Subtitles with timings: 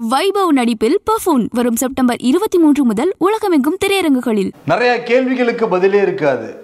[0.00, 4.52] வைபவ் நடிப்பில் பஃபூன் வரும் செப்டம்பர் இருபத்தி மூன்று முதல் உலகமெங்கும் திரையரங்குகளில்.
[4.66, 6.62] நிறைய கேள்விகளுக்கு பதிலே இருக்காது.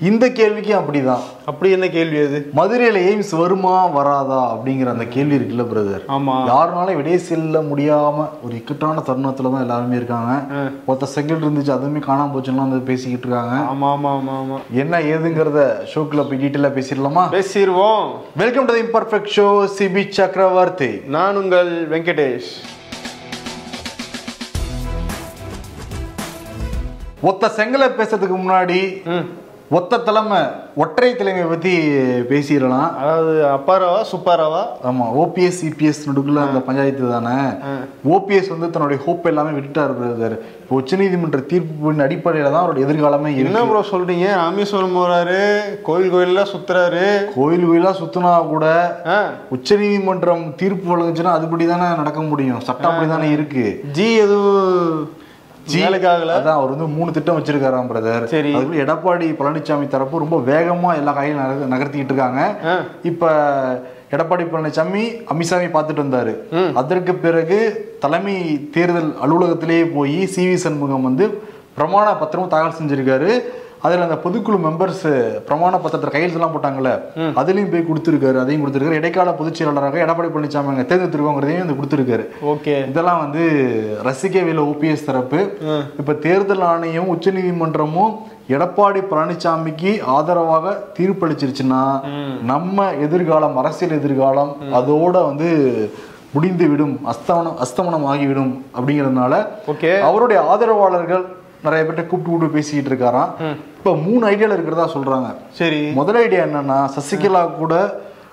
[0.00, 1.22] இந்த கேள்விக்கும் அப்படிதான்.
[1.44, 2.38] அப்படி என்ன கேள்வி அது?
[2.56, 6.34] மதுரையில எய்ம்ஸ் வருமா வராதா அப்படிங்கிற அந்த கேள்வி இருக்குல்ல பிரதர் ஆமா.
[6.50, 10.32] யாருனாலும் விடைய செல்ல முடியாம ஒரு இக்கட்டான தருணத்துல தான் எல்லாருமே இருக்காங்க.
[10.86, 13.56] ஒருத்த செகண்ட் இருந்துச்சு அதுவுமே காணாம போச்சுன்னா வந்து பேசிக்கிட்டு இருக்காங்க.
[13.72, 14.58] ஆமா ஆமா ஆமா ஆமா.
[14.82, 15.62] என்ன ஏதுங்கிறத
[15.94, 17.24] ஷோக்குள்ள போய் டீட்டெயிலாக பேசிடலாமா?
[17.38, 18.04] பேசிடுவோம்
[18.36, 22.52] welcome to imperfect show Sibi Chakravarthy நான் உங்கள் வெங்கடேஷ்.
[27.30, 28.80] ஒத்த செங்கலை பேசுறதுக்கு முன்னாடி.
[29.78, 30.38] ஒத்த தலைமை
[30.82, 31.72] ஒற்றை தலைமையை பத்தி
[32.30, 32.88] பேசிடலாம்.
[33.00, 34.62] அதாவது அப்பாராவா சுப்பாராவா?
[34.88, 37.36] ஆமா ஓபிஎஸ் சிபிஎஸ் நடுக்குள்ள அந்த பஞ்சாயத்து தானே?
[38.14, 43.64] ஓபிஎஸ் வந்து தன்னுடைய ஹோப் எல்லாமே விட்டுட்டாரு பிரதர் இப்போ உச்சநீதிமன்ற தீர்ப்பின் அடிப்படையில தான் அவருடைய எதிர்காலமே என்ன
[43.70, 44.26] ப்ரோ சொல்றீங்க?
[44.42, 45.40] ராமேஸ்வரம் போறாரு
[45.88, 47.06] கோயில் கோயிலெல்லாம் சுத்துறாரு.
[47.38, 48.66] கோயில் கோயிலா சுத்தினா கூட
[49.56, 52.62] உச்சநீதிமன்றம் தீர்ப்பு வழங்குச்சுன்னா அதுபடி தானே நடக்க முடியும்.
[52.68, 53.66] சட்டம் அப்படி தானே இருக்கு.
[53.98, 55.20] ஜி எதுவும்
[55.70, 58.54] வேலைக்கு ஆகல அதான் அவர் வந்து மூணு திட்டம் வச்சிருக்காராம் பிரதர் சரி.
[58.54, 62.54] அதுக்குள்ள எடப்பாடி பழனிசாமி தரப்பு ரொம்ப வேகமா எல்லா கையிலும் நகர் நகர்த்திக்கிட்டு இருக்காங்க.
[63.02, 63.30] இப்ப
[64.10, 66.32] எடப்பாடி பழனிசாமி அமித்ஷாவை பார்த்துட்டு வந்தாரு.
[66.74, 67.58] அதற்கு பிறகு
[68.00, 71.42] தலைமை தேர்தல் அலுவலகத்திலேயே போய் சி வி சண்முகம் வந்து
[71.78, 73.42] பிரமாண பத்திரமும் தாக்கல் செஞ்சிருக்காரு.
[73.86, 75.04] அதுல அந்த பொதுக்குழு மெம்பர்ஸ்
[75.46, 76.90] பிரமாண பத்திரத்தை கையெழுத்துலாம் போட்டாங்கல்ல
[77.40, 79.00] அதுலயும் போய் கொடுத்துருக்காரு அதையும் கொடுத்துருக்காரு.
[79.00, 82.24] இடைக்கால பொதுச் செயலாளராக எடப்பாடி பழனிசாமி அங்க தேர்ந்தெடுத்திருக்கோங்கிறதையும் வந்து கொடுத்துருக்காரு.
[82.52, 82.74] ஓகே.
[82.88, 83.42] இதெல்லாம் வந்து
[84.08, 85.40] ரசிக்கவில்லை ஓபிஎஸ் தரப்பு.
[86.00, 88.14] இப்ப தேர்தல் ஆணையம் உச்சநீதிமன்றமும்
[88.54, 91.82] எடப்பாடி பழனிசாமிக்கு ஆதரவாக தீர்ப்பளிச்சிருச்சுன்னா
[92.52, 95.50] நம்ம எதிர்காலம் அரசியல் எதிர்காலம் அதோட வந்து
[96.34, 99.32] முடிந்து விடும் அஸ்தமனம் அஸ்தமனம் ஆகிவிடும் அப்படிங்கிறதுனால
[99.72, 99.92] ஓகே.
[100.08, 101.24] அவருடைய ஆதரவாளர்கள்
[101.64, 103.32] நிறைய பேர்ட்ட கூப்பிட்டு கூப்பிட்டு பேசிக்கிட்டு இருக்காராம்.
[103.82, 105.28] இப்ப மூணு ஐடியால இருக்கிறதா சொல்றாங்க.
[105.52, 105.80] சரி.
[105.90, 107.74] முதல் ஐடியா என்னன்னா சசிகலா கூட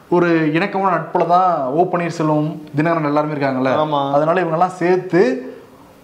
[0.09, 3.71] ஒரு இணக்கமான நட்புல தான் ஓ பன்னீர்செல்வம் தினகரன் எல்லாருமே இருக்காங்கல்ல.
[4.13, 5.21] அதனால இவங்கெல்லாம் சேர்த்து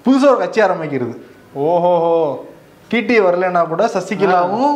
[0.05, 1.13] புதுசா ஒரு கட்சி ஆரம்பிக்கிறது.
[1.53, 2.15] ஓஹோஹோ.
[2.91, 4.73] டிடி வரலைன்னா கூட சசிகலாவும்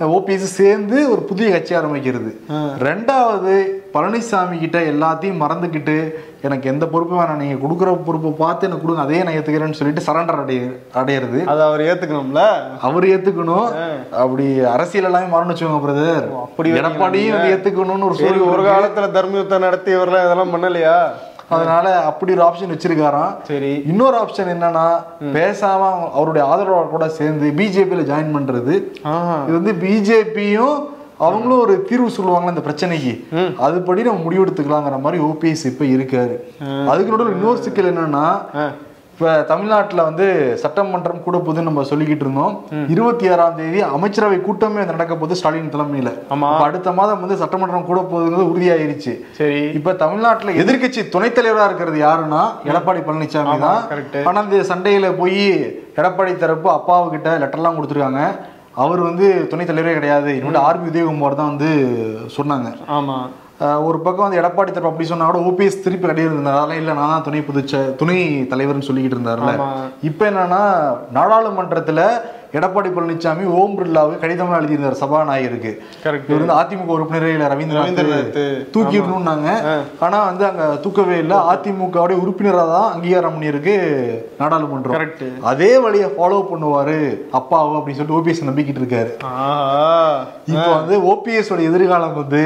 [0.00, 2.30] ஓபிஎஸ் சேர்ந்து ஒரு புதிய கட்சி ஆரம்பிக்கிறது.
[2.78, 3.54] ரெண்டாவது
[3.94, 9.22] பழனிசாமி கிட்ட எல்லாத்தையும் மறந்துக்கிட்டு எனக்கு எந்த பொறுப்பும் வேணாம் நீங்க கொடுக்குற பொறுப்பை பார்த்து எனக்கு கொடுங்க அதே
[9.22, 10.60] நான் ஏத்துக்கிறேன்னு சொல்லிட்டு சரண்டர் அடைய
[11.00, 11.44] அடையிறது.
[11.44, 12.44] அதை அவர் ஏத்துக்கணும்ல?
[12.80, 13.68] அவர் ஏத்துக்கணும்.
[14.10, 18.62] அப்படி அரசியல் எல்லாமே வச்சுக்கோங்க பிரதர் அப்படி எடப்பாடியும் ஏத்துக்கணும்னு ஒரு ஒரு.
[18.70, 20.96] காலத்துல தர்மயுத்தம் நடத்தியவர்லாம் இதெல்லாம் பண்ணலையா?
[21.56, 23.32] அதனால அப்படி ஒரு ஆப்ஷன் வச்சிருக்காராம்.
[23.50, 23.72] சரி.
[23.90, 24.86] இன்னொரு ஆப்ஷன் என்னன்னா
[25.36, 28.74] பேசாம அவருடைய ஆதரவாளர் கூட சேர்ந்து பிஜேபியில ஜாயின் பண்றது.
[29.46, 30.78] இது வந்து பிஜேபியும்
[31.26, 33.12] அவங்களும் ஒரு தீர்வு சொல்லுவாங்க இந்த பிரச்சனைக்கு.
[33.66, 36.36] அதுபடி நம்ம முடிவெடுத்துக்கலாங்கிற மாதிரி ஓபிஎஸ் இப்ப இருக்காரு.
[36.92, 38.24] அதுக்கு நடுவில் இன்னொரு சிக்கல் என்னன்னா
[39.22, 42.64] இப்ப தமிழ்நாட்டுல வந்து சட்டமன்றம் கூட போகுதுன்னு நம்ம சொல்லிக்கிட்டு இருந்தோம்.
[42.88, 46.10] இருபத்தி ஆறாம் தேதி அமைச்சரவை கூட்டமே நடக்க போகுது ஸ்டாலின் தலைமையில.
[46.30, 46.34] ஆமா.
[46.34, 49.20] இப்ப அடுத்த மாதம் வந்து சட்டமன்றம் கூட போகுதுங்கிறது உறுதியாயிருச்சு.
[49.30, 49.60] சரி.
[49.60, 53.82] இப்ப தமிழ்நாட்டுல எதிர்க்கட்சி துணைத் தலைவரா இருக்கிறது யாருன்னா எடப்பாடி பழனிசாமி தான்.
[53.90, 54.24] correct.
[54.24, 55.58] ஆனா இந்த சண்டையில போய்
[55.96, 58.26] எடப்பாடி தரப்பு அப்பாவு கிட்ட லெட்டர்லாம் கொடுத்துருக்காங்க.
[58.74, 60.36] அவர் வந்து துணைத் தலைவரே கிடையாது.
[60.36, 61.88] இன்னொரு ஆர்பி உதயகுமார் தான் வந்து
[62.36, 62.74] சொன்னாங்க.
[62.90, 63.16] ஆமா.
[63.16, 63.41] அஹ்
[63.86, 67.26] ஒரு பக்கம் வந்து எடப்பாடி தரப்பு அப்படி சொன்னா கூட ஓபிஎஸ் திருப்பி கிடையாது இருந்தாலும் இல்ல நான் தான்
[67.28, 68.18] துணை பொதுச்ச துணை
[68.52, 69.56] தலைவர்னு சொல்லிக்கிட்டு இருந்தாருல்ல.
[69.56, 69.72] ஆமா.
[70.10, 70.62] இப்ப என்னன்னா
[71.18, 72.00] நாடாளுமன்றத்துல
[72.58, 75.70] எடப்பாடி பழனிசாமி ஓம் பிர்லாவுக்கு கடிதம் எழுதியிருந்தார் சபாநாயகருக்கு.
[76.06, 78.40] இவர் வந்து அதிமுக உறுப்பினரே இல்ல ரவீந்திரநாத் ரவீந்திரநாத்.
[78.74, 79.48] தூக்கிடணும்னாங்க
[80.06, 81.34] ஆனா வந்து அங்க தூக்கவே இல்ல.
[81.52, 83.76] அதிமுகவுடைய உறுப்பினரா தான் அங்கீகாரம் பண்ணியிருக்கு
[84.40, 84.96] நாடாளுமன்றம்.
[84.96, 85.22] Correct.
[85.52, 86.98] அதே வழியை ஃபாலோ பண்ணுவாரு
[87.40, 89.12] அப்பாவும் அப்படின்னு சொல்லிட்டு ஓபிஎஸ் நம்பிக்கிட்டு இருக்காரு.
[90.52, 92.44] இப்போ வந்து ஓபிஎஸ் எதிர்காலம் வந்து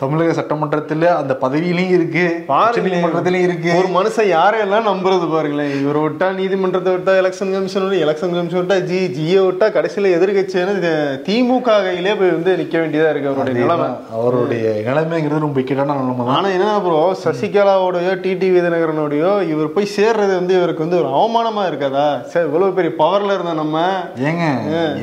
[0.00, 2.22] தமிழக சட்டமன்றத்துல அந்த பதவியிலையும் இருக்கு
[2.58, 3.70] உச்சநீதிமன்றத்திலையும் இருக்கு.
[3.80, 5.72] ஒரு மனுஷன் யாரையெல்லாம் நம்புறது பாருங்களேன்.
[5.80, 10.92] இவர் விட்டா நீதிமன்றத்தை விட்டா எலெக்ஷன் கமிஷன் எலெக்ஷன் கமிஷன் விட்டா ஜி ஜியை விட்டா கடைசியில எதிர்கட்சியான
[11.26, 13.88] திமுக கையிலே போய் வந்து நிக்க வேண்டியதா இருக்கு அவருடைய நிலைமை.
[14.18, 16.32] அவருடைய நிலைமைங்கிறது ரொம்ப இக்கட்டான நிலைமை தான்.
[16.36, 22.06] ஆனா என்ன ப்ரோ சசிகலாவோடயோ டிடி விதிநகரனோடயோ இவர் போய் சேர்றது வந்து இவருக்கு வந்து ஒரு அவமானமா இருக்காதா?
[22.32, 23.84] சரி இவ்வளவு பெரிய பவர்ல இருந்த நம்ம.
[24.30, 24.44] ஏங்க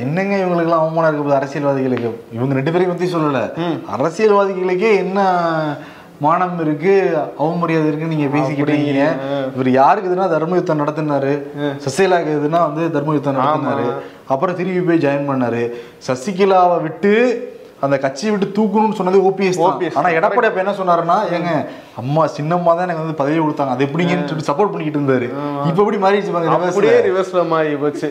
[0.02, 2.12] என்னங்க இவங்களுக்கு எல்லாம் அவமானம் இருக்க போகுது அரசியல்வாதிகளுக்கு?
[2.38, 3.44] இவங்க ரெண்டு பேரையும் பத்தி சொல்லல.
[3.96, 5.20] அரசியல்வாதிகளுக்கே என்ன
[6.24, 6.94] மானம் இருக்கு?
[7.42, 9.04] அவமரியாதை இருக்குன்னு நீங்க பேசிக்கிட்டு இருக்கீங்க
[9.56, 11.34] இவர் யாருக்கு எதுனா தர்ம யுத்தம் நடத்தினாரு.
[11.84, 13.86] சசிகலாவுக்கு எதுனா வந்து தர்ம யுத்தம் நடத்தினாரு.
[14.32, 15.62] அப்புறம் திரும்பி போய் ஜாயின் பண்ணாரு.
[16.08, 17.12] சசிகலாவை விட்டு
[17.86, 19.96] அந்த கட்சியை விட்டு தூக்கணும்னு சொன்னது ஓபிஎஸ் OPS.
[19.98, 21.50] ஆனா எடப்பாடி அப்ப என்ன சொன்னாருன்னா ஏங்க
[22.00, 23.74] அம்மா சின்னம்மா தான் எனக்கு வந்து பதவி கொடுத்தாங்க.
[23.74, 25.28] அது எப்படிங்கன்னு சொல்லி சப்போர்ட் பண்ணிக்கிட்டு இருந்தாரு.
[25.68, 28.10] இப்ப எப்படி மாறிடுச்சு பாருங்க ரிவர்ஸ்ல மாறி போச்சு.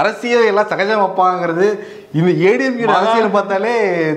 [0.00, 1.68] அரசியல் எல்லாம் சகஜம் வைப்பாங்கிறது
[2.18, 3.70] இந்த ஏடிஎம் அரசியல் பார்த்தாலே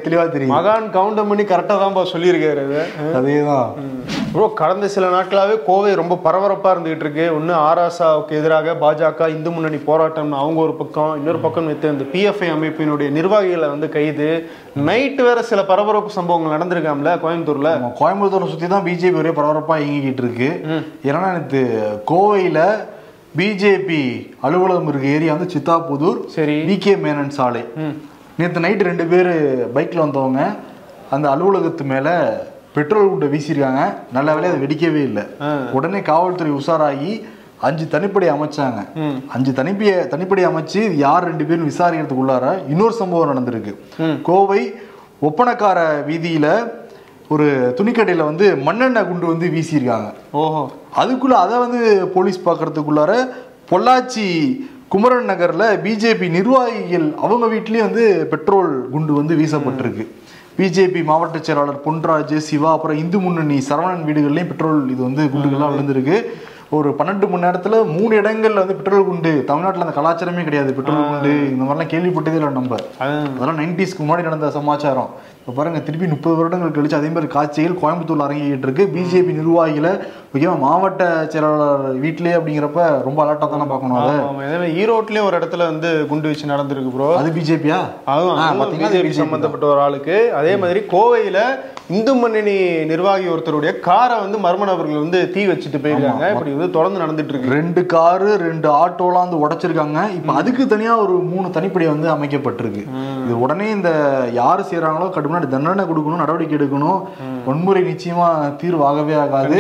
[0.06, 2.82] தெளிவா தெரியும் மகான் கவுண்டர் பண்ணி கரெக்டா தான் சொல்லியிருக்காரு அதை.
[3.20, 3.70] அதேதான்.
[4.34, 7.26] ப்ரோ கடந்த சில நாட்களாவே கோவை ரொம்ப பரபரப்பா இருந்துகிட்டு இருக்கு.
[7.36, 12.50] ஒன்று ஆராசாவுக்கு எதிராக பாஜக இந்து முன்னணி போராட்டம்னு அவங்க ஒரு பக்கம் இன்னொரு பக்கம் நேற்று இந்த பிஎஃப்ஐ
[12.56, 14.30] அமைப்பினுடைய நிர்வாகிகளை வந்து கைது.
[14.90, 17.72] நைட்டு வேற சில பரபரப்பு சம்பவங்கள் நடந்திருக்காம்ல கோயம்புத்தூர்ல?
[18.02, 20.50] கோயம்புத்தூரை சுற்றி தான் பிஜேபி ஒரே பரபரப்பாக இயங்கிக்கிட்டு இருக்கு.
[21.10, 21.64] ஏன்னா நேற்று
[22.14, 22.62] கோவையில்
[23.38, 24.02] பிஜேபி
[24.46, 26.56] அலுவலகம் இருக்க ஏரியா வந்து சித்தாபுதூர் சரி.
[26.68, 27.64] வி கே மேனன் சாலை.
[28.38, 29.30] நேற்று நைட்டு ரெண்டு பேர்
[29.76, 30.42] பைக்கில் வந்தவங்க
[31.16, 32.14] அந்த அலுவலகத்து மேலே
[32.76, 33.84] பெட்ரோல் குண்டை வீசியிருக்காங்க.
[34.18, 35.24] நல்ல வேலையை அது வெடிக்கவே இல்லை.
[35.78, 37.12] உடனே காவல்துறை உஷாராகி
[37.68, 38.80] அஞ்சு தனிப்படை அமைச்சாங்க.
[39.36, 43.74] அஞ்சு தனிப்பைய தனிப்படை அமைச்சு யார் ரெண்டு பேரும் விசாரிக்கிறதுக்குள்ளார இன்னொரு சம்பவம் நடந்திருக்கு.
[44.30, 44.62] கோவை
[45.28, 45.80] ஒப்பனக்கார
[46.10, 46.48] வீதியில
[47.30, 50.14] ஒரு துணிக்கடையில வந்து மண்ணெண்ணெய் குண்டு வந்து வீசியிருக்காங்க.
[50.32, 50.72] ஓஹோ.
[50.98, 53.30] அதுக்குள்ள அதை வந்து போலீஸ் பார்க்கறதுக்குள்ளார
[53.70, 60.08] பொள்ளாச்சி குமரன் நகர்ல பிஜேபி நிர்வாகிகள் அவங்க வீட்லயும் வந்து பெட்ரோல் குண்டு வந்து வீசப்பட்டிருக்கு.
[60.58, 66.24] பிஜேபி மாவட்ட செயலாளர் பொன்ராஜ் சிவா அப்புறம் இந்து முன்னணி சரவணன் வீடுகள்லயும் பெட்ரோல் இது வந்து குண்டுகள்லாம் விழுந்திருக்கு.
[66.76, 69.32] ஒரு பன்னெண்டு மணி நேரத்துல மூணு இடங்கள்ல வந்து பெட்ரோல் குண்டு.
[69.50, 70.72] தமிழ்நாட்டுல அந்த கலாச்சாரமே கிடையாது.
[70.78, 72.80] பெட்ரோல் குண்டு இந்த மாதிரிலாம் கேள்விப்பட்டதே இல்லை நம்ம.
[73.06, 75.12] அதெல்லாம் நைன்டிஸ்க்கு முன்னாடி நடந்த சமாச்சாரம்.
[75.40, 78.86] இப்போ பாருங்க திருப்பி முப்பது வருடங்கள் கழிச்சு அதே மாதிரி காட்சிகள் கோயம்புத்தூர்ல அரங்கிட்டு இருக்கு.
[78.96, 79.92] பிஜேபி நிர்வாகிகளை
[80.32, 81.04] முக்கியமா மாவட்ட
[81.34, 84.72] செயலாளர் வீட்டிலேயே அப்படிங்கிறப்ப ரொம்ப அலர்ட்டா தானே பார்க்கணும் அதை.
[84.82, 87.80] ஈரோட்லயும் ஒரு இடத்துல வந்து குண்டு வச்சு நடந்திருக்கு ப்ரோ அது பிஜேபியா
[88.16, 90.18] அதுவும் பிஜேபி BJP சம்பந்தப்பட்ட ஒரு ஆளுக்கு.
[90.42, 91.40] அதே மாதிரி கோவையில
[91.94, 92.54] இந்து முன்னணி
[92.92, 96.30] நிர்வாகி ஒருத்தருடைய காரை வந்து மர்ம நபர்கள் வந்து தீ வச்சுட்டு போயிருக்காங்க.
[96.34, 97.52] இப்படி வந்து தொடர்ந்து நடந்துட்டு இருக்கு.
[97.58, 100.00] ரெண்டு காரு ரெண்டு ஆட்டோலாம் வந்து உடைச்சிருக்காங்க.
[100.18, 102.84] இப்போ அதுக்கு தனியா ஒரு மூணு தனிப்படை வந்து அமைக்கப்பட்டிருக்கு.
[103.26, 103.92] இது உடனே இந்த
[104.40, 107.00] யாரு செய்றாங்களோ கடுமையான தண்டனை கொடுக்கணும் நடவடிக்கை எடுக்கணும்.
[107.48, 108.30] வன்முறை நிச்சயமா
[108.64, 109.60] தீர்வாகவே ஆகாது.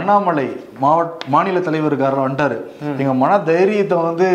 [0.00, 0.48] அண்ணாமலை
[0.84, 2.58] மாவட்ட மாநில தலைவர் இருக்காரு வந்துட்டாரு.
[3.00, 4.28] எங்க மன தைரியத்தை வந்து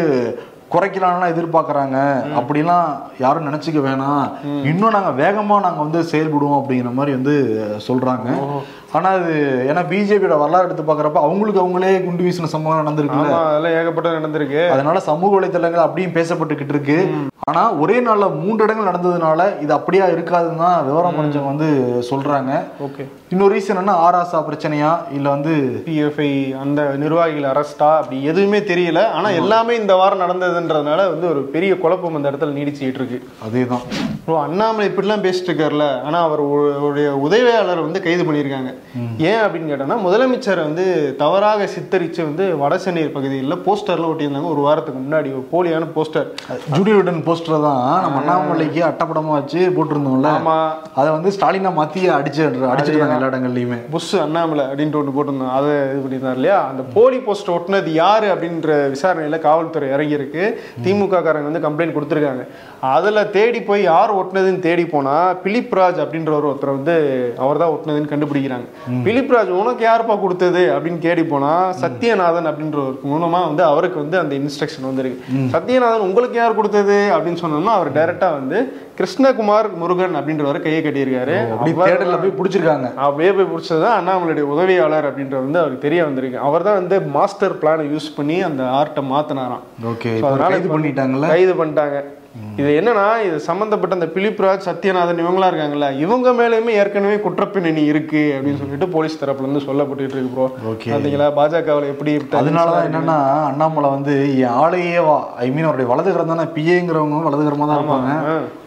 [0.71, 1.98] குறைக்கலாம்லாம் எதிர்பார்க்கறாங்க.
[2.39, 2.88] அப்படிலாம்
[3.19, 4.31] யாரும் நினைச்சுக்க வேணாம்.
[4.63, 7.36] இன்னும் நாங்க வேகமா நாங்க வந்து செயல்படுவோம் அப்படிங்கிற மாதிரி வந்து
[7.88, 8.30] சொல்றாங்க.
[8.98, 9.34] ஆனா அது
[9.69, 13.30] ஏன்னா பிஜேபியோட வரலாறு எடுத்து பார்க்கறப்ப அவங்களுக்கு அவங்களே குண்டு வீசின சம்பவம் நடந்திருக்குல்ல?
[13.30, 14.62] ஆமா அதெல்லாம் ஏகப்பட்ட நடந்திருக்கு.
[14.74, 16.98] அதனால சமூக வலைதளங்கள் அப்படியும் பேசப்பட்டுக்கிட்டு இருக்கு.
[17.50, 21.69] ஆனா ஒரே நாள்ல மூன்று இடங்கள் நடந்ததுனால இது அப்படியா இருக்காதுன்னு தான் விவரம் முடிஞ்சவங்க வந்து
[22.10, 22.51] சொல்றாங்க.
[22.88, 23.06] ஓகே.
[23.34, 24.92] இன்னொரு ரீசன் என்ன ஆராசா பிரச்சனையா?
[25.18, 25.54] இல்ல வந்து
[25.88, 26.30] பிஎஃப்ஐ
[26.63, 27.90] அந்த நிர்வாகிகள் அரெஸ்டா?
[28.01, 29.01] அப்படி எதுவுமே தெரியல.
[29.18, 33.86] ஆனா எல்லாமே இந்த வாரம் நடந்ததுன்றதுனால வந்து ஒரு பெரிய குழப்பம் அந்த இடத்துல நீடிச்சுக்கிட்டு இருக்கு அதேதான்
[34.45, 35.88] அண்ணாமலை இப்படிலாம் பேசிட்டு இருக்காருல்ல.
[36.07, 36.42] ஆனா அவர்
[36.80, 38.72] அவருடைய உதவியாளர் வந்து கைது பண்ணியிருக்காங்க.
[39.18, 44.51] ஏன் அப்படின்னு கேட்டோம்னா முதலமைச்சரை வந்து தவறாக சித்தரிச்சு வந்து வடசென்னையர் பகுதியில் போஸ்டர்ல ஒட்டியிருந்தாங்க.
[44.51, 46.27] ஒரு வாரத்துக்கு முன்னாடி ஒரு போலியான போஸ்டர்.
[46.77, 48.01] ஜூடியோடன் போஸ்டர் தான்.
[48.01, 50.31] நம்ம அண்ணாமலைக்கு அட்டப்படமா வச்சு போட்டிருந்தோம்ல.
[50.39, 50.57] ஆமா.
[50.95, 52.44] அதை வந்து ஸ்டாலினா மாத்தி அடிச்சு
[52.74, 53.80] அடிச்சிருக்காங்க எல்லா இடங்கள்லயுமே.
[53.89, 55.51] புஷ் அண்ணாமலை அப்படின்ட்டு ஒன்று போட்டிருந்தோம்.
[55.51, 56.68] அதை இது பண்ணியிருந்தார் இல்லையா?
[56.68, 60.56] அந்த போலி போஸ்டர் ஒட்டினது யாரு அப்படின்ற விசாரணையில காவல்துறை இறங்கியிருக்கு.
[60.83, 62.45] திமுக காரங்க வந்து கம்ப்ளைண்ட் கொடுத்துருக்காங்க.
[62.80, 66.95] அதுல தேடி போய் யார் ஒட்டினதுன்னு தேடி போனா பிலிப் ராஜ் அப்படின்ற ஒரு ஒருத்தர் வந்து
[67.38, 68.68] அவர் தான் ஒட்டினதுன்னு கண்டுபிடிக்கிறாங்க.
[69.06, 70.62] பிலிப் ராஜ் உனக்கு யாருப்பா கொடுத்தது?
[70.75, 75.20] அப்படின்னு தேடி போனா சத்யநாதன் அப்படின்றவருக்கு மூலமா வந்து அவருக்கு வந்து அந்த இன்ஸ்ட்ரக்ஷன் வந்திருக்கு.
[75.56, 76.98] சத்யநாதன் உங்களுக்கு யார் கொடுத்தது?
[77.16, 78.60] அப்படின்னு சொன்னோம்னா அவர் டைரக்டா வந்து
[78.98, 81.38] கிருஷ்ணகுமார் முருகன் அப்படின்றவர் கையை கட்டியிருக்காரு.
[81.54, 82.90] அப்படி அவர் தேடல போய் பிடிச்சிருக்காங்க.
[83.06, 86.44] அப்படியே போய் பிடிச்சது தான் அண்ணாமலையுடைய உதவியாளர் அப்படின்றது வந்து அவருக்கு தெரிய வந்திருக்கு.
[86.48, 89.64] அவர் தான் வந்து மாஸ்டர் பிளானை யூஸ் பண்ணி அந்த ஆர்ட்டை மாத்தினாராம்.
[89.94, 91.31] ஓகே அதனால கைது இப்ப பண்ணிட்டாங்கல்ல?
[91.36, 92.00] கைது பண்ணிட்டாங்க.
[92.57, 98.62] இது என்னன்னா இது சம்பந்தப்பட்ட அந்த பிலிப்ராஜ் சத்யநாதன் இவங்களா இருக்காங்கல்ல இவங்க மேலேயுமே ஏற்கனவே குற்றப்பின்னணி இருக்கு அப்படின்னு
[98.62, 100.91] சொல்லிட்டு போலீஸ் தரப்புல இருந்து சொல்லப்பட்டு இருக்கு ப்ரோ Okay.
[100.94, 101.27] பாத்தீங்களா?
[101.38, 104.13] பாஜகவில் எப்படி அதனாலதான் என்னன்னா அண்ணாமலை வந்து
[104.57, 105.15] ஆளையே வா.
[105.38, 108.09] ஐ மீன் அவருடைய வலதுகரம் தானே பிஏங்கிறவங்க வலதுகரமா தான் இருப்பாங்க.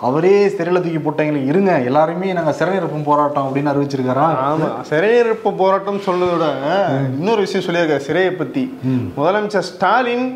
[0.09, 4.29] அவரே சிறையில தூக்கி போட்டாங்களே இருங்க எல்லாருமே நாங்க சிறை நிரப்பும் போராட்டம் அப்படின்னு அறிவிச்சிருக்காரா?
[4.47, 6.49] ஆமா சிறையிருப்பு போராட்டம் சொல்றதை விட
[7.17, 8.65] இன்னொரு விஷயம் சொல்லியிருக்காரு சிறையை பத்தி.
[9.19, 10.27] முதலமைச்சர் ஸ்டாலின்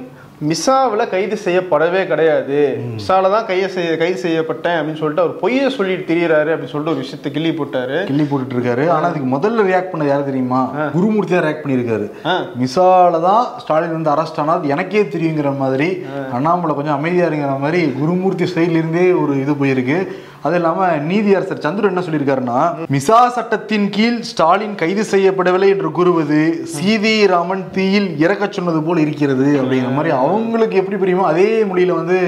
[0.41, 2.59] மிசாவில் கைது செய்யப்படவே கிடையாது.
[2.93, 7.03] மிசால தான் கைய செய்ய கைது செய்யப்பட்டேன் அப்படின்னு சொல்லிட்டு அவர் பொய்யை சொல்லிட்டு திரியறாரு அப்படின்னு சொல்லிட்டு ஒரு
[7.03, 7.99] விஷயத்தை கிள்ளி போட்டாரு.
[8.07, 10.61] கிள்ளி போட்டுட்டு இருக்காரு ஆனா அதுக்கு முதல்ல ரியாக்ட் பண்ணது யாரு தெரியுமா?
[10.95, 12.07] குருமூர்த்தி தான் ரியாக்ட் பண்ணியிருக்காரு.
[12.27, 12.37] ஆ.
[12.63, 15.89] மிசால தான் ஸ்டாலின் வந்து அரெஸ்ட் ஆனா அது எனக்கே தெரியுங்கிற மாதிரி
[16.33, 19.99] அண்ணாமலை கொஞ்சம் அமைதியா இருங்கிற மாதிரி குருமூர்த்தி சைட்ல இருந்தே ஒரு இது போயிருக்கு.
[20.47, 22.61] அது இல்லாம நீதியரசர் சந்துரு என்ன சொல்லியிருக்காருன்னா
[22.95, 26.41] மிசா சட்டத்தின் கீழ் ஸ்டாலின் கைது செய்யப்படவில்லை என்று கூறுவது
[26.75, 32.19] சீதி ராமன் தீயில் இறக்கச் சொன்னது போல் இருக்கிறது அப்படிங்கிற மாதிரி அவங்களுக்கு எப்படி புரியுமோ அதே மொழியில வந்து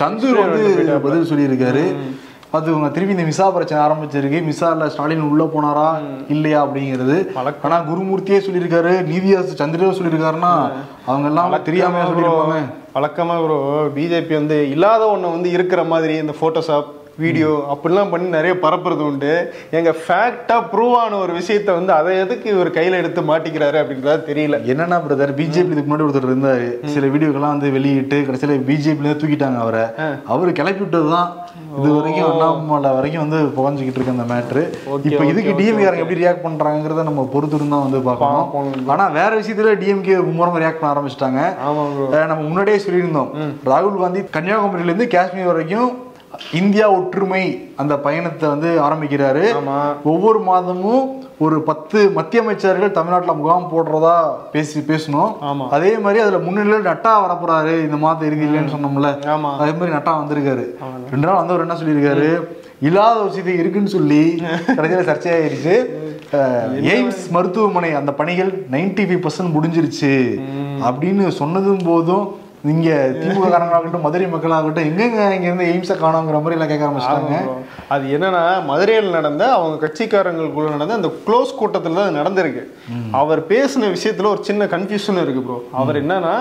[0.00, 0.64] சந்துரு வந்து
[1.04, 1.84] பதில் சொல்லியிருக்காரு.
[2.56, 4.38] அது இவங்க திருப்பி இந்த மிசா பிரச்சனை ஆரம்பிச்சிருக்கு.
[4.48, 5.88] மிசால ஸ்டாலின் உள்ள போனாரா
[6.34, 7.16] இல்லையா அப்படிங்கிறது.
[7.68, 10.52] ஆனா குருமூர்த்தியே சொல்லியிருக்காரு நீதியரசு சந்திரோ சொல்லியிருக்காருன்னா
[11.08, 12.60] அவங்க எல்லாம் தெரியாம சொல்லியிருப்பாங்க
[12.98, 13.56] வழக்கமா ஒரு
[13.96, 16.92] பிஜேபி வந்து இல்லாத ஒண்ணு வந்து இருக்கிற மாதிரி இந்த போட்டோஷாப்
[17.22, 19.30] வீடியோ அப்படிலாம் பண்ணி நிறைய பரப்புறது உண்டு.
[19.78, 24.58] எங்க ஃபேக்டா ப்ரூவ் ஆன ஒரு விஷயத்த வந்து அதை எதுக்கு இவர் கையில எடுத்து மாட்டிக்கிறாரு அப்படின்றது தெரியல.
[24.72, 26.68] என்னன்னா பிரதர் பிஜேபி இதுக்கு முன்னாடி ஒருத்தர் இருந்தாரு.
[26.94, 29.84] சில வீடியோக்கெல்லாம் வந்து வெளியிட்டு கடைசியில பிஜேபில தூக்கிட்டாங்க அவரை.
[30.34, 31.30] அவரு கிளப்பி விட்டதுதான்.
[31.78, 34.62] இது வரைக்கும் அண்ணாமலை வரைக்கும் வந்து புகஞ்சுக்கிட்டு இருக்கு அந்த மேட்ரு
[35.08, 38.88] இப்ப இதுக்கு டிஎம்கே எப்படி ரியாக்ட் பண்றாங்கிறத நம்ம பொறுத்து தான் வந்து பார்க்கணும்.
[38.94, 41.40] ஆனா வேற விஷயத்துல டிஎம்கே மும்முரமா ரியாக்ட் பண்ண ஆரம்பிச்சிட்டாங்க.
[42.30, 43.30] நம்ம முன்னாடியே சொல்லியிருந்தோம்.
[43.72, 45.90] ராகுல் காந்தி கன்னியாகுமரியில இருந்து காஷ்மீர் வரைக்கும்
[46.52, 49.44] இந்தியா ஒற்றுமை அந்த பயணத்தை வந்து ஆரம்பிக்கிறாரு.
[50.04, 54.14] ஒவ்வொரு மாதமும் ஒரு பத்து மத்திய அமைச்சர்கள் தமிழ்நாட்டுல முகாம் போடுறதா
[54.52, 55.32] பேசி பேசணும்.
[55.68, 57.80] அதே மாதிரி அதுல முன்னிலையில் நட்டா வரப்போறாரு.
[57.80, 59.10] இந்த மாதம் இறுதியிலன்னு சொன்னோம்ல.
[59.34, 59.56] ஆமா.
[59.56, 60.64] அதே மாதிரி நட்டா வந்திருக்காரு.
[61.10, 62.46] ரெண்டு நாள் வந்தவர் என்ன சொல்லியிருக்காரு?
[62.80, 65.76] இல்லாத ஒரு விஷயத்தை இருக்குன்னு சொல்லி கடைசியில சர்ச்சையாயிருச்சு.
[66.92, 70.40] எய்ம்ஸ் மருத்துவமனை அந்த பணிகள் 95% ஃபைவ் பர்சன்ட் முடிஞ்சிருச்சு.
[70.88, 72.36] அப்படின்னு சொன்னதும் போதும்
[72.72, 77.38] இங்க திமுக காரங்களாகட்டும் மதுரை மக்களாகட்டும் எங்கெங்க இங்க இருந்து எய்ம்ஸை காணோங்கிற மாதிரி எல்லாம் கேட்க ஆரம்பிச்சிட்டாங்க.
[77.94, 82.62] அது என்னன்னா மதுரையில் நடந்த அவங்க கட்சிக்காரங்களுக்குள்ள நடந்த அந்த க்ளோஸ் கூட்டத்தில் தான் நடந்திருக்கு.
[83.20, 86.34] அவர் பேசின விஷயத்துல ஒரு சின்ன கன்ஃபியூஷன் இருக்கு ப்ரோ அவர் என்னன்னா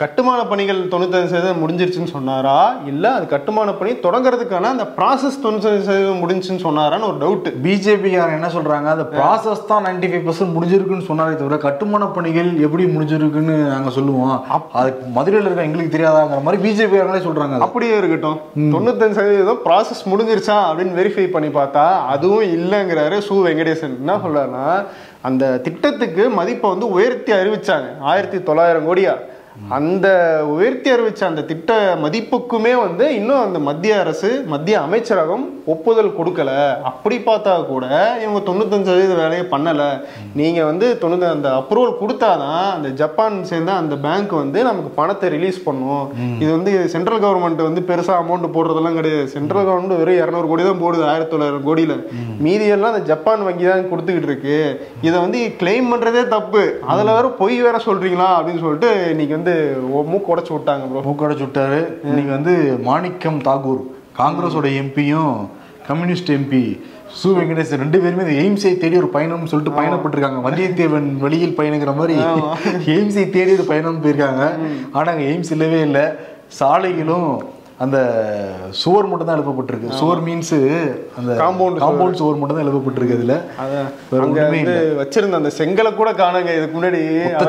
[0.00, 2.58] கட்டுமான பணிகள் தொண்ணூத்தஞ்சு சதவீதம் முடிஞ்சிருச்சுன்னு சொன்னாரா?
[2.90, 8.48] இல்ல அது கட்டுமான பணி தொடங்குறதுக்கான அந்த ப்ராசஸ் தொண்ணூத்தஞ்சு சதவீதம் முடிஞ்சுன்னு சொன்னாரான்னு ஒரு டவுட் பிஜேபி என்ன
[8.56, 8.88] சொல்றாங்க?
[8.94, 14.36] அந்த ப்ராசஸ் தான் 95% ஃபைவ் பர்சன்ட் முடிஞ்சிருக்குன்னு சொன்னாரே தவிர கட்டுமான பணிகள் எப்படி முடிஞ்சிருக்குன்னு நாங்க சொல்லுவோம்.
[14.80, 17.66] அது மதுரையில இருக்க எங்களுக்கு தெரியாதாங்கிற மாதிரி பிஜேபி சொல்றாங்க அதை.
[17.68, 18.38] அப்படியே இருக்கட்டும்.
[18.74, 23.96] தொண்ணூத்தஞ்சு சதவீதம் ப்ராசஸ் முடிஞ்சிருச்சா அப்படின்னு வெரிஃபை பண்ணி பார்த்தா அதுவும் இல்லைங்கிறாரு சு வெங்கடேசன்.
[24.02, 24.68] என்ன சொல்றாருன்னா
[25.30, 27.90] அந்த திட்டத்துக்கு மதிப்பை வந்து உயர்த்தி அறிவிச்சாங்க.
[28.12, 29.16] ஆயிரத்தி தொள்ளாயிரம் கோடியா.
[29.76, 30.08] அந்த
[30.54, 31.72] உயர்த்தி அறிவிச்ச அந்த திட்ட
[32.02, 36.50] மதிப்புக்குமே வந்து இன்னும் அந்த மத்திய அரசு மத்திய அமைச்சரகம் ஒப்புதல் கொடுக்கல.
[36.90, 37.86] அப்படி பார்த்தா கூட
[38.22, 39.82] இவங்க தொண்ணூத்தஞ்சு சதவீத வேலையை பண்ணல.
[40.40, 45.58] நீங்க வந்து தொண்ணூத்தி அந்த அப்ரூவல் கொடுத்தாதான் அந்த ஜப்பான் சேர்ந்த அந்த பேங்க் வந்து நமக்கு பணத்தை ரிலீஸ்
[45.66, 46.06] பண்ணும்.
[46.42, 49.26] இது வந்து சென்ட்ரல் கவர்மெண்ட் வந்து பெருசா அமௌண்ட் போடுறதெல்லாம் கிடையாது.
[49.34, 51.96] சென்ட்ரல் கவர்மெண்ட் வெறும் இரநூறு கோடி தான் போடுது ஆயிரத்தி தொள்ளாயிரம் கோடியில.
[52.46, 54.58] மீதி எல்லாம் அந்த ஜப்பான் வங்கி தான் கொடுத்துக்கிட்டு இருக்கு.
[55.08, 56.64] இதை வந்து கிளைம் பண்றதே தப்பு.
[56.92, 59.47] அதுல வேற பொய் வேற சொல்றீங்களா அப்படின்னு சொல்லிட்டு இன்னைக்கு வந்து
[60.10, 62.54] மூக்கு உடச்சு விட்டாங்க ப்ரோ மூக்கடை சுட்டாரு இன்னைக்கு வந்து
[62.88, 63.82] மாணிக்கம் தாகூர்
[64.20, 65.34] காங்கிரஸோட எம்பியும்
[65.88, 66.62] கம்யூனிஸ்ட் எம்பி
[67.18, 70.40] சு வெங்கடேசன் ரெண்டு பேருமே இந்த எய்ம்ஸை தேடி ஒரு பயணம்னு சொல்லிட்டு பயணப்பட்டிருக்காங்க.
[70.46, 72.16] வந்தியத்தேவன் வழியில் பயணிக்கிற மாதிரி
[72.94, 74.42] எய்ம்ஸை தேடி ஒரு பயணம் போயிருக்காங்க.
[74.96, 76.04] ஆனா அங்க எய்ம்ஸ் இல்லவே இல்லை.
[76.58, 77.30] சாலைகளும்
[77.84, 77.98] அந்த
[78.78, 79.88] சுவர் மட்டும் தான் எழுப்பப்பட்டிருக்கு.
[79.98, 80.54] சுவர் மீன்ஸ்
[81.18, 83.34] அந்த Compound காம்பவுண்ட் சுவர் மட்டும் தான் எழுப்பப்பட்டிருக்கு அதுல
[84.24, 84.46] அங்க
[85.00, 86.52] வச்சிருந்த அந்த செங்கலை கூட காணுங்க.
[86.58, 87.00] இதுக்கு முன்னாடி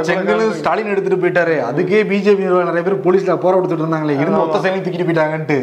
[0.09, 1.55] செங்கலும் ஸ்டாலின் எடுத்துட்டு போயிட்டாரு.
[1.69, 4.17] அதுக்கே பிஜேபி நிறைய பேர் போலீஸ்ல போற கொடுத்துட்டு இருந்தாங்களே.
[4.21, 5.57] இருந்து ஒத்த செங்கல் தூக்கிட்டு போயிட்டாங்கன்ட்டு.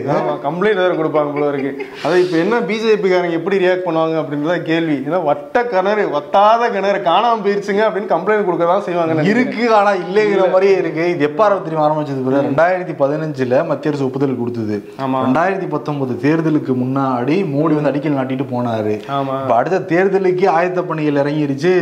[0.47, 1.73] கம்ப்ளைண்ட் வேற கொடுப்பாங்க போல இருக்கு.
[2.03, 4.99] அதான் இப்போ என்ன பிஜேபி காரங்க எப்படி ரியாக்ட் பண்ணுவாங்க அப்படின்றத கேள்வி.
[5.07, 10.51] ஏன்னா வட்ட கிணறு வத்தாத கிணறு காணாம போயிருச்சுங்க அப்படின்னு கம்ப்ளைண்ட் கொடுக்க தான் செய்வாங்க இருக்கு ஆனா இல்லைங்கிற
[10.57, 11.07] மாதிரியே இருக்கு.
[11.15, 14.55] இது எப்ப ஆரம்பி ஆரம்பிச்சது பிறகு ரெண்டாயிரத்தி பதினஞ்சுல மத்திய அரசு ஒப்புதல் கொடுத்தது
[14.99, 15.19] ஆமா.
[15.25, 18.95] ரெண்டாயிரத்தி பத்தொன்பது தேர்தலுக்கு முன்னாடி மோடி வந்து அடிக்கல் நாட்டிட்டு போனாரு.
[19.43, 21.73] இப்ப அடுத்த தேர்தலுக்கு ஆயத்த பணிகள் இறங்கிருச்சு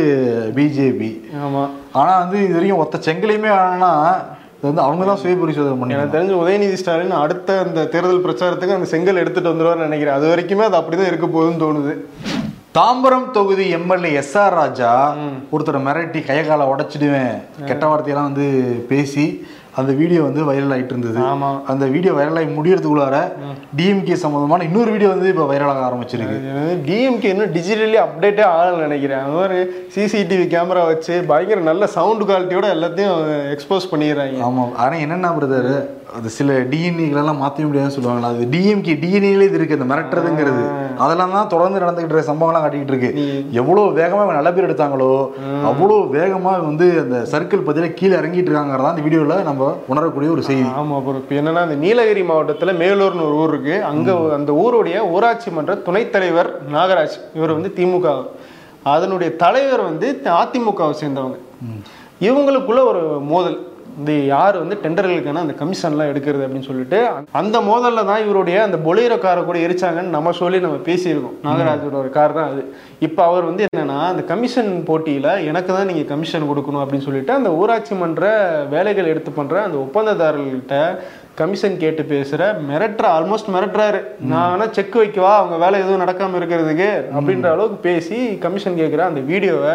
[0.55, 1.11] பிஜேபி.
[1.45, 1.69] ஆமா.
[1.91, 4.15] ஆனா வந்து இது வரைக்கும் ஒத்த செங்கலையுமே வேணா
[4.57, 8.73] இது வந்து அவங்க தான் சுய பரிசோதனை பண்ணி எனக்கு தெரிஞ்சு உதயநிதி ஸ்டாலின் அடுத்த அந்த தேர்தல் பிரச்சாரத்துக்கு
[8.73, 10.15] அந்த செங்கல் எடுத்துட்டு வந்துருவார்னு நினைக்கிறேன்.
[10.15, 11.93] அது வரைக்குமே அது அப்படிதான் இருக்க போகுதுன்னு தோணுது.
[12.77, 15.15] தாம்பரம் தொகுதி எம்எல்ஏ எஸ் ஆர் ராஜா
[15.51, 17.35] ஒருத்தரை மிரட்டி கைய காலை உடைச்சிடுவேன்.
[17.65, 18.47] கெட்ட வார்த்தையெல்லாம் வந்து
[18.89, 19.45] பேசி
[19.81, 21.49] அந்த வீடியோ வந்து வைரல் ஆயிட்டு இருந்தது ஆமா.
[21.71, 23.17] அந்த வீடியோ வைரல் ஆகி முடியறதுக்குள்ளார
[23.79, 26.37] டிஎம்கே சம்பந்தமான இன்னொரு வீடியோ வந்து இப்போ வைரலாக ஆரம்பிச்சிருக்கு.
[26.87, 29.25] டிஎம்கே இன்னும் டிஜிட்டலி அப்டேட்டே ஆகலன்னு நினைக்கிறேன்.
[29.37, 29.59] மாதிரி
[29.95, 33.19] சிசிடிவி கேமரா வச்சு பயங்கர நல்ல சவுண்ட் குவாலிட்டியோட எல்லாத்தையும்
[33.55, 34.39] எக்ஸ்போஸ் பண்ணிடுறாங்க.
[34.49, 34.65] ஆமா.
[34.85, 35.69] ஆனா என்னன்னா பிரதர்
[36.17, 40.63] அது சில டிஎன்ஏகளெல்லாம் மாற்ற முடியாதுன்னு சொல்லுவாங்களா அது டிஎம்கே டிஎன்ஏல இது இருக்கு அந்த மிரட்டுறதுங்கிறது.
[41.03, 43.09] அதெல்லாம் தான் தொடர்ந்து நடந்துகிட்டு இருக்க சம்பவம்லாம் காட்டிக்கிட்டு இருக்கு.
[43.59, 45.09] எவ்வளவு வேகமா இவங்க நல்ல பேர் எடுத்தாங்களோ
[45.71, 50.69] அவ்வளோ வேகமா வந்து அந்த சர்க்கிள் பதில கீழே இறங்கிட்டு இருக்காங்கிறதா அந்த வீடியோல நம்ம உணரக்கூடிய ஒரு செய்தி.
[50.81, 53.83] ஆமா அப்புறம் இப்போ என்னன்னா இந்த நீலகிரி மாவட்டத்துல மேலூர்னு ஒரு ஊர் இருக்கு.
[53.91, 58.17] அங்க அந்த ஊருடைய ஊராட்சி மன்ற துணைத் தலைவர் நாகராஜ் இவர் வந்து திமுக.
[58.95, 60.07] அதனுடைய தலைவர் வந்து
[60.41, 61.39] அதிமுகவை சேர்ந்தவங்க.
[62.27, 63.57] இவங்களுக்குள்ள ஒரு மோதல்.
[63.99, 66.99] இந்த யார் வந்து டெண்டர்களுக்கான அந்த கமிஷன்லாம் எடுக்கிறது அப்படின்னு சொல்லிட்டு
[67.39, 71.35] அந்த மோதல்ல தான் இவருடைய அந்த பொலேரோ காரை கூட எரிச்சாங்கன்னு நம்ம சொல்லி நம்ம பேசியிருக்கோம்.
[71.45, 72.63] நாகராஜோட ஒரு கார் தான் அது.
[73.07, 77.51] இப்போ அவர் வந்து என்னன்னா அந்த கமிஷன் போட்டியில எனக்கு தான் நீங்க கமிஷன் கொடுக்கணும் அப்படின்னு சொல்லிட்டு அந்த
[77.59, 78.25] ஊராட்சி மன்ற
[78.73, 80.79] வேலைகள் எடுத்து பண்ற அந்த ஒப்பந்ததாரர்கள்ட்ட
[81.39, 83.99] கமிஷன் கேட்டு பேசுற மிரட்டுற ஆல்மோஸ்ட் மிரட்டுறாரு.
[84.31, 85.31] நான் வேணா செக் வைக்கவா?
[85.39, 89.73] அவங்க வேலை எதுவும் நடக்காம இருக்கிறதுக்கு அப்படின்ற அளவுக்கு பேசி கமிஷன் கேட்குற அந்த வீடியோவை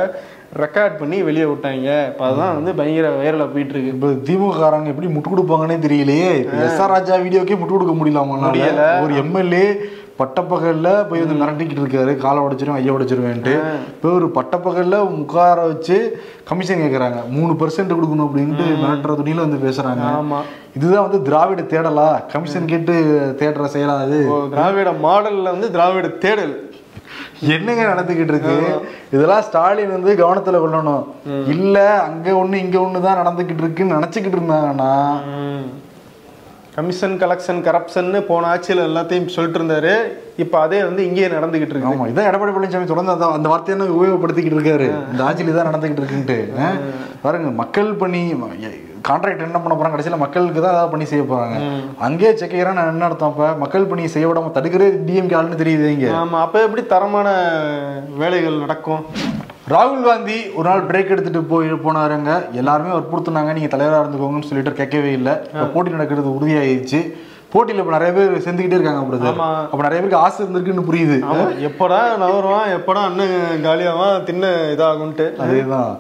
[0.59, 1.89] ரெக்கார்ட் பண்ணி வெளியே விட்டாங்க.
[2.11, 6.31] இப்போ அதுதான் வந்து பயங்கர வைரலா போயிட்டு இருக்கு இப்போ திமுக காரங்க எப்படி முட்டு கொடுப்பாங்கன்னே தெரியலையே.
[6.67, 8.85] எஸ் ஆர் ராஜா வீடியோக்கே முட்டு கொடுக்க முடியலாமா முடியல.
[9.05, 9.67] ஒரு எம்எல்ஏ
[10.21, 12.17] பட்டப்பகல்ல போய் வந்து மிரட்டிக்கிட்டு இருக்காரு.
[12.25, 13.55] காலை உடைச்சிரும் ஐயா உடைச்சிருவேன்ட்டு.
[13.93, 15.97] இப்போ ஒரு பட்டப்பகல்ல உட்கார வச்சு
[16.49, 20.05] கமிஷன் கேட்குறாங்க மூணு பர்சன்ட் கொடுக்கணும் அப்படின்ட்டு மிரட்டுற துணியில வந்து பேசுறாங்க.
[20.19, 20.41] ஆமா.
[20.77, 22.09] இதுதான் வந்து திராவிட தேடலா?
[22.33, 22.97] கமிஷன் கேட்டு
[23.41, 24.19] தேடுற செயலா அது?
[24.57, 26.55] திராவிட மாடல்ல வந்து திராவிட தேடல்.
[27.43, 28.55] என்னங்க நடந்துகிட்டு இருக்கு?
[29.13, 31.05] இதெல்லாம் ஸ்டாலின் வந்து கவனத்துல கொள்ளணும்.
[31.55, 34.93] இல்ல அங்க ஒண்ணு இங்க ஒண்ணு தான் நடந்துகிட்டு இருக்குன்னு நினைச்சுக்கிட்டு இருந்தாங்கன்னா
[36.75, 39.95] கமிஷன் கலெக்ஷன் கரப்ஷன் போன ஆட்சியில் எல்லாத்தையும் சொல்லிட்டு இருந்தாரு.
[40.45, 44.59] இப்போ அதே வந்து இங்கேயே நடந்துகிட்டு இருக்கு ஆமா இதான் எடப்பாடி பழனிசாமி தொடர்ந்து அந்த அந்த வார்த்தையை உபயோகப்படுத்திக்கிட்டு
[44.59, 44.89] இருக்காரு.
[45.13, 46.39] இந்த ஆட்சியில் தான் நடந்துகிட்டு இருக்குன்ட்டு?
[47.25, 48.23] பாருங்க மக்கள் பணி
[49.09, 49.95] கான்ட்ராக்ட் என்ன பண்ண போறாங்க?
[49.95, 51.57] கடைசியில மக்களுக்கு தான் ஏதாவது பண்ணி செய்ய போறாங்க.
[52.07, 53.47] அங்கேயே செக்கையறா என்ன அர்த்தம் அப்ப?
[53.63, 56.09] மக்கள் பணி செய்ய விடாம தடுக்கிறே டிஎம்கே ஆளுன்னு தெரியுது இங்க.
[56.23, 57.29] ஆமா அப்ப எப்படி தரமான
[58.23, 59.03] வேலைகள் நடக்கும்?
[59.73, 62.31] ராகுல் காந்தி ஒரு நாள் பிரேக் எடுத்துட்டு போய் போனாருங்க.
[62.61, 65.35] எல்லாருமே வற்புறுத்துனாங்க நீங்க தலைவரா இருந்துக்கோங்கன்னு சொல்லிட்டு கேட்கவே இல்லை.
[65.53, 67.01] இப்ப போட்டி நடக்கிறது உறுதியாயிடுச்சு.
[67.55, 69.49] போட்டியில இப்ப நிறைய பேர் செஞ்சுக்கிட்டே இருக்காங்க ஆமா.
[69.71, 71.17] அப்ப நிறைய பேருக்கு ஆசை இருந்திருக்குன்னு புரியுது.
[71.71, 75.91] எப்படா நவருவான் எப்படா அண்ணன் காலியாவான் தின்ன இதாகும்ட்டு அதேதான்.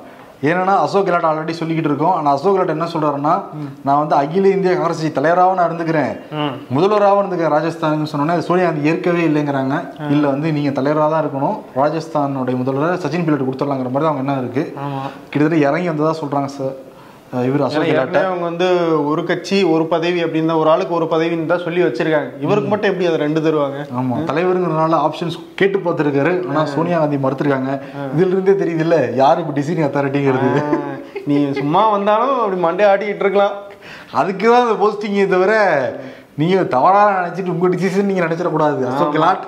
[0.51, 2.13] ஏன்னா அசோக் கெலாட் ஆல்ரெடி சொல்லிக்கிட்டு இருக்கோம்.
[2.19, 3.33] ஆனா அசோக் கெலாட் என்ன சொல்றாருன்னா
[3.87, 6.13] நான் வந்து அகில இந்திய காங்கிரஸ் தலைவராகவும் நான் இருந்துக்கிறேன்.
[6.77, 9.75] முதல்வராகவும் இருந்துக்கிறேன் ராஜஸ்தானுக்கு சொன்னோன்னே சோனியா காந்தி ஏற்கவே இல்லைங்கிறாங்க.
[10.15, 11.59] இல்ல வந்து நீங்க தலைவராக தான் இருக்கணும்.
[11.81, 14.65] ராஜஸ்தானுடைய முதல்வர் சச்சின் பைலட் கொடுத்துடலாங்கிற மாதிரி அவங்க என்ன இருக்கு.
[15.33, 16.77] கிட்டத்தட்ட இறங்கி வந்ததா சொல்றாங்க சார்
[17.49, 18.69] இவர் அவங்க வந்து
[19.11, 22.31] ஒரு கட்சி ஒரு பதவி அப்படின்னு தான் ஒரு ஆளுக்கு ஒரு பதவின்னு தான் சொல்லி வச்சிருக்காங்க.
[22.45, 23.79] இவருக்கு மட்டும் எப்படி அதை ரெண்டு தருவாங்க?
[23.99, 26.33] ஆமா தலைவருங்கிறனால ஆப்ஷன்ஸ் கேட்டு பார்த்துருக்காரு.
[26.51, 27.73] ஆனா சோனியா காந்தி மறுத்திருக்காங்க.
[28.15, 30.51] இதுல இருந்தே தெரியுது இல்ல யாரு இப்ப டிசைனிங் அத்தாரிட்டிங்கிறது
[31.31, 33.57] நீ சும்மா வந்தாலும் அப்படி மண்டே ஆட்டிக்கிட்டு இருக்கலாம்.
[34.21, 35.53] அதுக்கு தான் அந்த போஸ்டிங்கே தவிர
[36.41, 38.81] நீங்க தவறா நினைச்சிட்டு உங்க டிசிஷன் நீங்க நினைச்சிடக்கூடாது.
[38.91, 39.45] அசோக் கெலாட்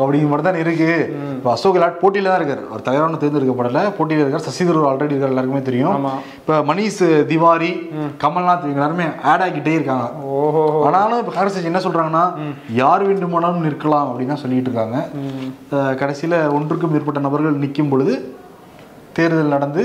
[0.00, 0.90] அப்படிங்கிற மாதிரி தான் இருக்கு.
[1.36, 2.62] இப்போ அசோக் கெலாட் போட்டியில தான் இருக்காரு.
[2.70, 4.46] அவர் தலைவரான தேர்ந்தெடுக்கப்படல போட்டியில இருக்கார்.
[4.48, 5.34] சசி தரூர் ஆல்ரெடி இருக்கார்.
[5.34, 6.06] எல்லாருக்குமே தெரியும்.
[6.40, 7.00] இப்போ மணிஷ்
[7.32, 7.72] திவாரி
[8.24, 10.06] கமல்நாத் இவங்க எல்லாருமே ஆட் ஆகிட்டே இருக்காங்க.
[10.42, 10.62] ஓஹோ.
[10.88, 12.24] ஆனாலும் இப்போ காங்கிரஸ் என்ன சொல்றாங்கன்னா
[12.82, 14.98] யார் வேண்டுமானாலும் நிற்கலாம் அப்படின்னு சொல்லிட்டு இருக்காங்க.
[16.02, 18.14] கடைசியில ஒன்றுக்கும் மேற்பட்ட நபர்கள் நிற்கும் பொழுது
[19.16, 19.82] தேர்தல் நடந்து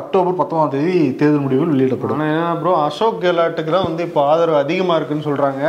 [0.00, 2.20] அக்டோபர் பத்தொன்பதாம் தேதி தேர்தல் முடிவுகள் வெளியிடப்படும்.
[2.26, 5.62] என்ன ப்ரோ அசோக் கெலாட்டுக்கு தான் வந்து இப்போ ஆதரவு அதிகமா இருக்குன்னு சொல்றாங்க.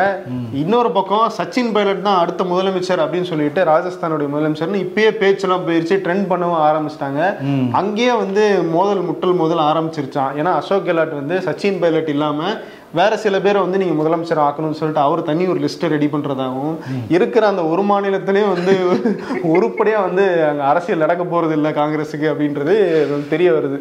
[0.61, 6.29] இன்னொரு பக்கம் சச்சின் பைலட் தான் அடுத்த முதலமைச்சர் அப்படின்னு சொல்லிட்டு ராஜஸ்தானுடைய முதலமைச்சர்னு இப்பயே பேச்செல்லாம் போயிருச்சு ட்ரெண்ட்
[6.31, 7.21] பண்ணவும் ஆரம்பிச்சிட்டாங்க.
[7.81, 8.45] அங்கேயே வந்து
[8.77, 12.51] மோதல் முட்டல் மோதல் ஆரம்பிச்சிருச்சான் ஏன்னா அசோக் கெலாட் வந்து சச்சின் பைலட் இல்லாம
[12.99, 16.75] வேற சில பேரை வந்து நீங்க முதலமைச்சர் ஆக்கணும்னு சொல்லிட்டு அவர் தனி ஒரு லிஸ்ட்டை ரெடி பண்றதாகவும்
[17.15, 18.73] இருக்கிற அந்த ஒரு மாநிலத்திலயும் வந்து
[19.53, 22.75] உருப்படியா வந்து அங்க அரசியல் நடக்க போறது இல்லை காங்கிரஸுக்கு அப்படின்றது
[23.33, 23.77] தெரிய வருது.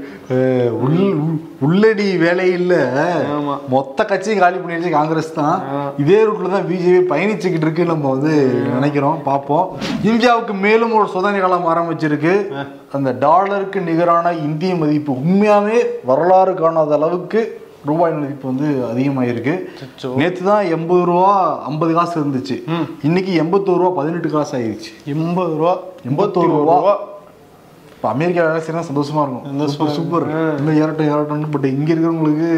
[1.69, 2.75] உள்ளடி வேலை இல்ல.
[3.37, 3.55] ஆமா.
[3.75, 5.57] மொத்த கட்சியும் காலி பண்ணிடுச்சு காங்கிரஸ் தான்.
[6.05, 8.35] இதே ரூட்ல தான் பிஜேபி பயணிச்சுக்கிட்டு இருக்கு நம்ம வந்து
[8.77, 9.67] நினைக்கிறோம் பார்ப்போம்.
[10.11, 12.35] இந்தியாவுக்கு மேலும் ஒரு சோதனை காலம் ஆரம்பிச்சிருக்கு.
[12.97, 15.79] அந்த டாலருக்கு நிகரான இந்திய மதிப்பு உண்மையாவே
[16.11, 17.43] வரலாறு காணாத அளவுக்கு
[17.91, 19.55] ரூபாய் மதிப்பு வந்து அதிகமாயிருக்கு.
[20.21, 21.33] நேத்து தான் எண்பது ரூபா
[21.71, 22.57] ஐம்பது காசு இருந்துச்சு.
[23.09, 25.75] இன்னைக்கு எண்பத்தோரு ரூபா பதினெட்டு காசு ஆயிடுச்சு எண்பது ரூபா
[26.11, 26.95] எண்பத்தோரு ரூபா.
[27.97, 29.67] இப்போ அமெரிக்கா வேலை செய்யணும் சந்தோஷமா இருக்கும்.
[29.73, 30.25] Super super.
[30.61, 32.51] இன்னும் ஏறட்டும் ஏறட்டும் பட் இங்க இருக்கிறவங்களுக்கு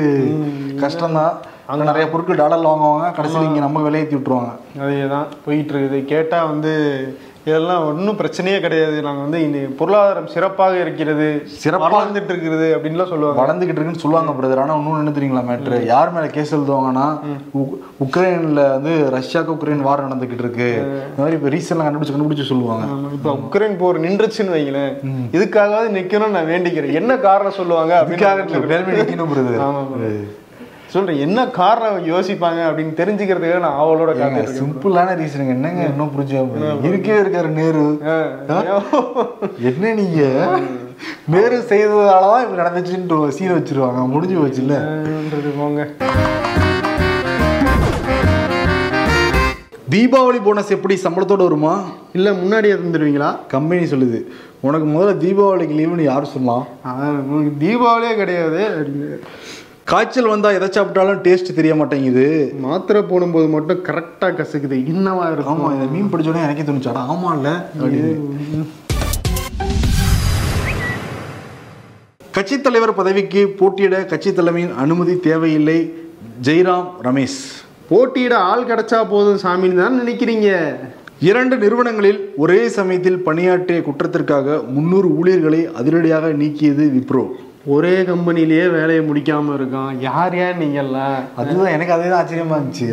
[0.85, 1.35] கஷ்டம் தான்
[1.67, 3.13] அங்க நிறைய பொருட்கள் டாலர்ல வாங்குவாங்க.
[3.13, 4.51] கடைசியில் இங்க நம்ம விலையேற்றி விட்டுருவாங்க.
[4.81, 6.73] அதே தான் போயிட்டு இருக்குது கேட்டா வந்து
[7.47, 9.03] இதெல்லாம் ஒன்றும் பிரச்சனையே கிடையாது.
[9.03, 11.27] நாங்க வந்து இந்த பொருளாதாரம் சிறப்பாக இருக்கிறது
[11.65, 13.41] சிறப்பா- வளர்ந்துட்டு இருக்கிறது அப்படின்லாம் சொல்லுவாங்க.
[13.43, 17.07] வளர்ந்துகிட்டு இருக்குன்னு சொல்லுவாங்க பிரதர் ஆனா இன்னும் என்ன தெரியுங்களா மேட்ரு யார் மேல கேஸ் எழுதுவாங்கன்னா
[17.55, 17.75] உக்-
[18.05, 20.69] உக்ரைன்ல வந்து ரஷ்யாவுக்கு உக்ரைன் வார் நடந்துகிட்டு இருக்கு
[21.09, 22.87] இந்த மாதிரி இப்போ ரீசன்லாம் கண்டுபிடிச்சு கண்டுபிடிச்சு சொல்லுவாங்க.
[23.13, 24.95] இப்ப உக்ரைன் போர் நின்றுச்சுன்னு வைங்களேன்.
[25.33, 26.93] இதுக்காகவாது நிக்கணும்னு நான் வேண்டிக்கிறேன்.
[26.93, 30.43] என்ன காரணம் சொல்லுவாங்க அதுக்காக நிக்கணும் பிரதர்
[30.95, 34.11] சொல்றேன் என்ன காரணம் யோசிப்பாங்க அப்படின்னு தெரிஞ்சுக்கிறதுக்காக நான் அவளோட
[34.59, 36.35] சிம்பிளான ரீசனுங்க என்னங்க இன்னும் புரிஞ்சு
[36.89, 37.87] இருக்கே இருக்காரு நேரு.
[39.71, 40.23] என்ன நீங்க?
[41.35, 44.07] நேரு செய்ததாலதான் இப்ப நடந்துச்சுன்ட்டு சீன் வச்சிருவாங்க.
[44.15, 44.77] முடிஞ்சு போச்சுல்ல?
[45.59, 45.89] போங்க.
[49.95, 50.95] தீபாவளி போனஸ் எப்படி?
[51.03, 51.75] சம்பளத்தோட வருமா?
[52.13, 54.21] இல்ல முன்னாடி இருந்துருவீங்களா கம்பெனி சொல்லுது.
[54.67, 56.67] உனக்கு முதல்ல தீபாவளிக்கு லீவுன்னு யார் சொல்லலாம்
[57.63, 58.63] தீபாவளியே கிடையாது.
[59.91, 62.27] காய்ச்சல் வந்தா எதை சாப்பிட்டாலும் டேஸ்ட் தெரிய மாட்டேங்குது
[62.65, 64.77] மாத்திரை போடும்போது மட்டும் கரெக்டா கசக்குது.
[64.93, 65.61] என்னவா இருக்கும்.
[65.65, 68.65] ஆமா இந்த மீன் படிச்சோடனே எனக்கே தோணுச்சாடா ஆமா இல்ல அப்படின்னு.
[72.39, 75.79] கட்சி தலைவர் பதவிக்கு போட்டியிட கட்சி தலைமையின் அனுமதி தேவையில்லை.
[76.49, 77.39] ஜெய்ராம் ரமேஷ்.
[77.91, 80.49] போட்டியிட ஆள் கிடைச்சா போதும் சாமின்னு தான் நினைக்கிறீங்க?
[81.31, 87.25] இரண்டு நிறுவனங்களில் ஒரே சமயத்தில் பணியாற்றிய குற்றத்திற்காக முன்னூறு ஊழியர்களை அதிரடியாக நீக்கியது விப்ரோ.
[87.73, 89.93] ஒரே கம்பெனிலேயே வேலையை முடிக்காம இருக்கான்.
[90.07, 92.89] யார் யார் நீங்கெல்லாம் அதுதான் எனக்கு அதே தான் ஆச்சரியமா இருந்துச்சு.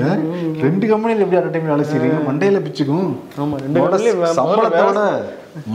[0.66, 2.20] ரெண்டு கம்பெனியில் எப்படி அட் டைம் வேலை செய்றீங்க?
[2.30, 3.10] மண்டையில பிச்சுக்கும்.
[3.44, 5.02] ஆமா, ரெண்டு சம்பளத்தோட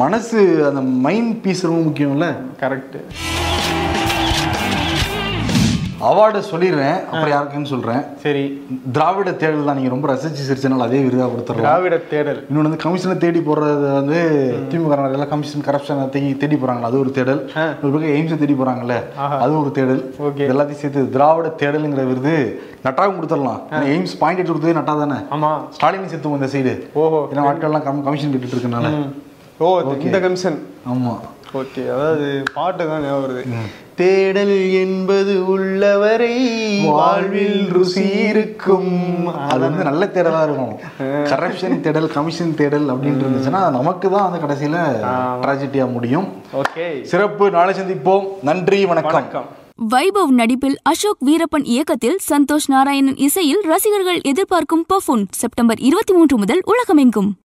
[0.03, 2.29] மனசு அந்த மைண்ட் பீஸ் ரொம்ப முக்கியம்ல.
[2.63, 2.97] கரெக்ட்
[6.09, 6.97] அவார்டு சொல்லிடுறேன்.
[7.11, 8.01] அப்புறம் யாருக்குன்னு சொல்றேன்.
[8.25, 8.43] சரி.
[8.97, 12.41] திராவிட தேடல் தான் நீங்க ரொம்ப ரசிச்சு சிரிச்சனால அதே விருதா கொடுத்துடலாம் திராவிட தேடல்.
[12.49, 14.19] இன்னொன்று வந்து கமிஷனை தேடி போறது வந்து
[14.73, 17.41] திமுக எல்லாம் கமிஷன் கரப்ஷன் தேடி தேடி போறாங்களா அது ஒரு தேடல்.
[17.83, 18.97] ஒரு பக்கம் எய்ம்ஸ் தேடி போறாங்கல்ல
[19.45, 20.03] அது ஒரு தேடல்.
[20.35, 22.35] இது எல்லாத்தையும் சேர்த்து திராவிட தேடலுங்கிற விருது
[22.89, 23.63] நட்டாவும் கொடுத்துடலாம்.
[23.95, 25.19] எய்ம்ஸ் பாயிண்ட் எடுத்து கொடுத்ததே நட்டா தானே?
[25.37, 25.53] ஆமா.
[25.77, 27.23] ஸ்டாலின் சேர்த்து இந்த சைடு ஓஹோ.
[27.33, 28.93] ஏன்னா ஆட்கள்லாம் கம் கமிஷன் கேட்டுட்டு இருக்கனால.
[29.65, 29.67] ஓ
[30.09, 30.61] இந்த கமிஷன்
[30.93, 31.17] ஆமா.
[31.63, 33.43] ஓகே அதாவது பாட்டு தான் ஞாபகம் வருது
[33.97, 36.35] தேடல் என்பது உள்ளவரை
[36.87, 38.91] வாழ்வில் ருசி இருக்கும்.
[39.37, 40.75] அது வந்து நல்ல தேடலா இருக்கும்
[41.31, 44.77] கரப்ஷன் தேடல் கமிஷன் தேடல் அப்படின்னு இருந்துச்சுன்னா நமக்கு தான் அந்த கடைசியில
[45.45, 46.27] ட்ராஜடியா முடியும்.
[46.55, 47.03] ஓகே.
[47.03, 47.51] சிறப்பு.
[47.51, 48.27] நாளை சந்திப்போம்.
[48.43, 49.13] நன்றி வணக்கம்.
[49.13, 49.49] வணக்கம்.
[49.91, 56.63] வைபவ் நடிப்பில் அசோக் வீரப்பன் இயக்கத்தில் சந்தோஷ் நாராயணன் இசையில் ரசிகர்கள் எதிர்பார்க்கும் பஃபுன் செப்டம்பர் இருபத்தி மூன்று முதல்
[56.65, 57.37] உலகமெங்கும்.